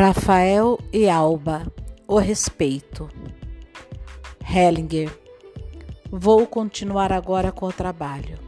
[0.00, 1.66] Rafael e Alba,
[2.06, 3.08] o respeito.
[4.48, 5.10] Hellinger,
[6.08, 8.38] vou continuar agora com o trabalho.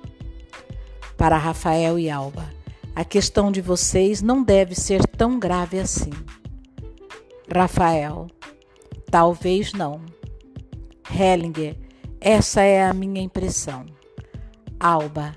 [1.17, 2.49] Para Rafael e Alba,
[2.95, 6.13] a questão de vocês não deve ser tão grave assim.
[7.53, 8.29] Rafael,
[9.11, 10.03] talvez não.
[11.13, 11.77] Hellinger,
[12.21, 13.87] essa é a minha impressão.
[14.79, 15.37] Alba,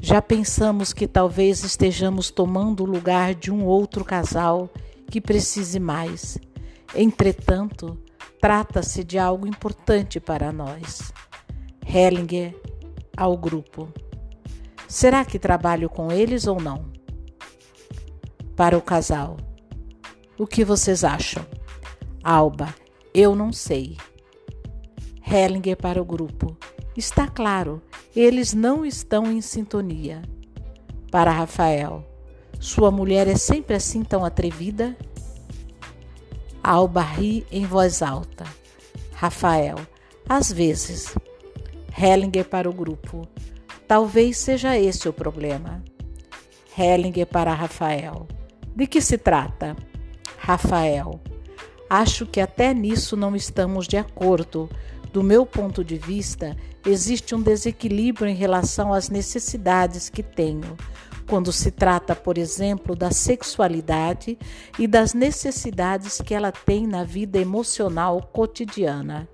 [0.00, 4.70] já pensamos que talvez estejamos tomando o lugar de um outro casal
[5.10, 6.38] que precise mais.
[6.94, 7.98] Entretanto,
[8.40, 11.12] trata-se de algo importante para nós.
[11.84, 12.56] Hellinger
[13.16, 13.92] ao grupo.
[14.88, 16.90] Será que trabalho com eles ou não?
[18.56, 19.36] Para o casal.
[20.38, 21.44] O que vocês acham?
[22.22, 22.74] Alba,
[23.12, 23.96] eu não sei.
[25.26, 26.56] Hellinger para o grupo.
[26.96, 27.82] Está claro,
[28.14, 30.22] eles não estão em sintonia.
[31.10, 32.09] Para Rafael.
[32.60, 34.94] Sua mulher é sempre assim tão atrevida?
[36.62, 38.44] Alba ri em voz alta.
[39.14, 39.76] Rafael,
[40.28, 41.14] às vezes.
[41.98, 43.26] Hellinger para o grupo.
[43.88, 45.82] Talvez seja esse o problema.
[46.78, 48.28] Hellinger para Rafael.
[48.76, 49.74] De que se trata?
[50.36, 51.18] Rafael.
[51.88, 54.68] Acho que até nisso não estamos de acordo.
[55.14, 60.76] Do meu ponto de vista, existe um desequilíbrio em relação às necessidades que tenho
[61.30, 64.36] quando se trata, por exemplo, da sexualidade
[64.76, 69.28] e das necessidades que ela tem na vida emocional cotidiana.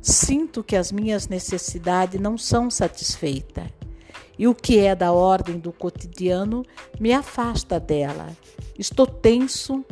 [0.00, 3.64] Sinto que as minhas necessidades não são satisfeitas.
[4.38, 6.64] E o que é da ordem do cotidiano
[7.00, 8.28] me afasta dela.
[8.78, 9.84] Estou tenso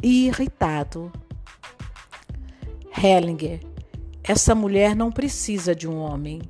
[0.00, 1.10] e irritado.
[2.96, 3.60] Hellinger,
[4.22, 6.40] essa mulher não precisa de um homem.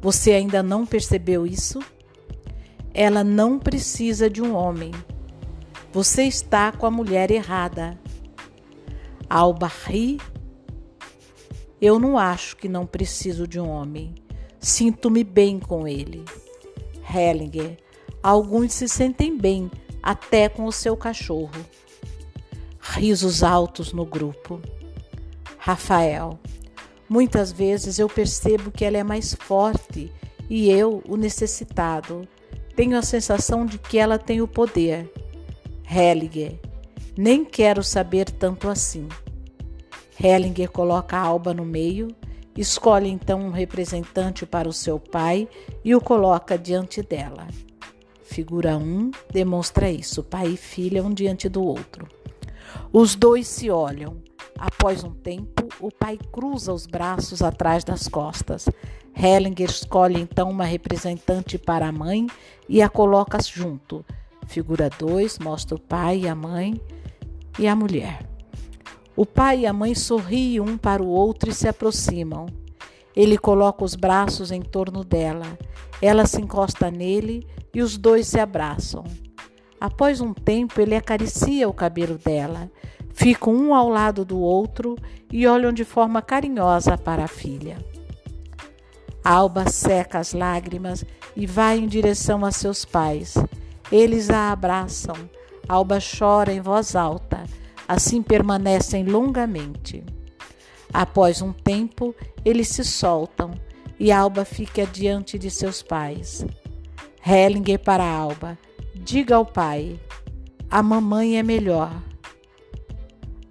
[0.00, 1.78] Você ainda não percebeu isso?
[2.92, 4.92] Ela não precisa de um homem.
[5.92, 7.98] Você está com a mulher errada.
[9.28, 10.18] Albarri,
[11.80, 14.14] eu não acho que não preciso de um homem.
[14.58, 16.24] Sinto-me bem com ele.
[17.08, 17.78] Hellinger,
[18.22, 19.70] alguns se sentem bem
[20.02, 21.64] até com o seu cachorro.
[22.80, 24.60] Risos altos no grupo.
[25.58, 26.38] Rafael,
[27.08, 30.12] muitas vezes eu percebo que ela é mais forte
[30.50, 32.26] e eu o necessitado.
[32.78, 35.12] Tenho a sensação de que ela tem o poder.
[35.90, 36.60] Hellinger,
[37.16, 39.08] nem quero saber tanto assim.
[40.16, 42.06] Hellinger coloca a Alba no meio,
[42.56, 45.48] escolhe então um representante para o seu pai
[45.84, 47.48] e o coloca diante dela.
[48.22, 52.06] Figura 1 demonstra isso: pai e filha um diante do outro.
[52.92, 54.22] Os dois se olham.
[54.56, 58.68] Após um tempo, o pai cruza os braços atrás das costas.
[59.14, 62.26] Hellinger escolhe então uma representante para a mãe
[62.68, 64.04] e a coloca junto.
[64.46, 66.80] Figura 2 mostra o pai e a mãe
[67.58, 68.26] e a mulher.
[69.16, 72.46] O pai e a mãe sorriem um para o outro e se aproximam.
[73.14, 75.58] Ele coloca os braços em torno dela.
[76.00, 79.04] Ela se encosta nele e os dois se abraçam.
[79.80, 82.70] Após um tempo, ele acaricia o cabelo dela.
[83.18, 84.96] Ficam um ao lado do outro
[85.28, 87.76] e olham de forma carinhosa para a filha.
[89.24, 93.34] Alba seca as lágrimas e vai em direção a seus pais.
[93.90, 95.16] Eles a abraçam.
[95.68, 97.42] Alba chora em voz alta.
[97.88, 100.04] Assim permanecem longamente.
[100.94, 102.14] Após um tempo,
[102.44, 103.50] eles se soltam
[103.98, 106.46] e Alba fica diante de seus pais.
[107.26, 108.56] Hellinger para Alba:
[108.94, 109.98] Diga ao pai,
[110.70, 112.07] a mamãe é melhor.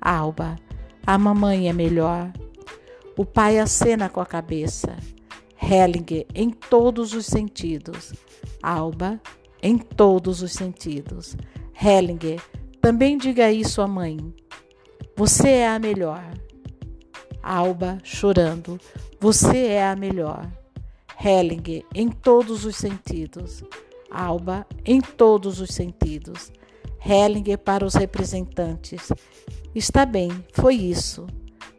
[0.07, 0.55] Alba:
[1.05, 2.31] A mamãe é melhor.
[3.17, 4.95] O pai acena com a cabeça.
[5.61, 8.13] Hellinger em todos os sentidos.
[8.63, 9.19] Alba
[9.61, 11.35] em todos os sentidos.
[11.73, 12.41] Hellinger,
[12.79, 14.17] também diga isso à mãe.
[15.13, 16.23] Você é a melhor.
[17.43, 18.79] Alba chorando.
[19.19, 20.49] Você é a melhor.
[21.21, 23.61] Hellinger em todos os sentidos.
[24.09, 26.49] Alba em todos os sentidos.
[27.05, 29.11] Hellinger para os representantes.
[29.77, 31.27] Está bem, foi isso.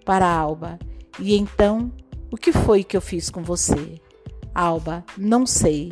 [0.05, 0.79] Para Alba.
[1.19, 1.91] E então
[2.31, 4.01] o que foi que eu fiz com você?
[4.55, 5.91] Alba, não sei.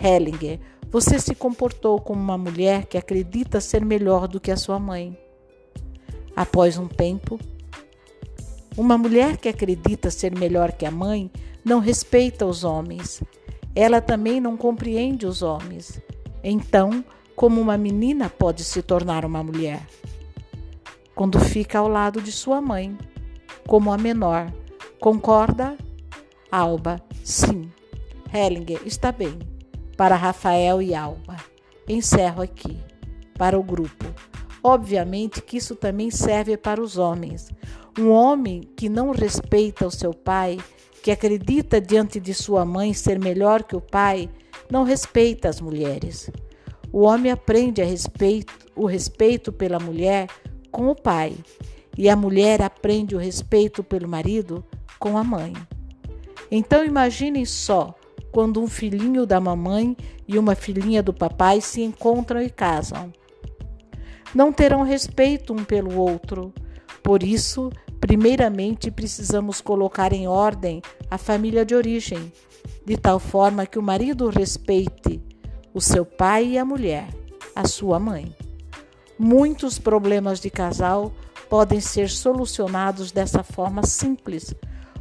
[0.00, 4.78] Hellinger, você se comportou como uma mulher que acredita ser melhor do que a sua
[4.78, 5.18] mãe.
[6.36, 7.40] Após um tempo,
[8.76, 11.28] uma mulher que acredita ser melhor que a mãe
[11.64, 13.20] não respeita os homens.
[13.74, 16.00] Ela também não compreende os homens.
[16.44, 17.04] Então,
[17.34, 19.84] como uma menina pode se tornar uma mulher?
[21.22, 22.98] Quando fica ao lado de sua mãe,
[23.68, 24.52] como a menor
[24.98, 25.78] Concorda?
[26.50, 27.70] Alba, sim.
[28.34, 29.38] Hellinger, está bem.
[29.96, 31.36] Para Rafael e Alba.
[31.88, 32.76] Encerro aqui.
[33.38, 34.04] Para o grupo.
[34.64, 37.50] Obviamente que isso também serve para os homens.
[37.96, 40.58] Um homem que não respeita o seu pai,
[41.04, 44.28] que acredita diante de sua mãe ser melhor que o pai,
[44.68, 46.28] não respeita as mulheres.
[46.92, 50.26] O homem aprende a respeito, o respeito pela mulher
[50.72, 51.36] com o pai,
[51.96, 54.64] e a mulher aprende o respeito pelo marido
[54.98, 55.52] com a mãe.
[56.50, 57.94] Então imaginem só
[58.32, 59.96] quando um filhinho da mamãe
[60.26, 63.12] e uma filhinha do papai se encontram e casam.
[64.34, 66.52] Não terão respeito um pelo outro.
[67.02, 67.70] Por isso,
[68.00, 70.80] primeiramente precisamos colocar em ordem
[71.10, 72.32] a família de origem,
[72.86, 75.20] de tal forma que o marido respeite
[75.74, 77.08] o seu pai e a mulher,
[77.54, 78.34] a sua mãe.
[79.24, 81.12] Muitos problemas de casal
[81.48, 84.52] podem ser solucionados dessa forma simples.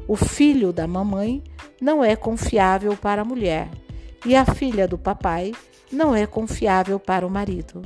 [0.07, 1.43] O filho da mamãe
[1.81, 3.67] não é confiável para a mulher
[4.23, 5.53] e a filha do papai
[5.91, 7.81] não é confiável para o marido.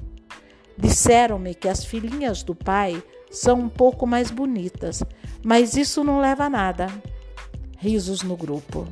[0.77, 3.01] Disseram-me que as filhinhas do pai
[3.31, 5.03] são um pouco mais bonitas,
[5.41, 6.87] mas isso não leva a nada.
[7.77, 8.85] Risos no grupo.